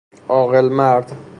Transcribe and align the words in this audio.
عاقل 0.29 0.69
مرد 0.73 1.11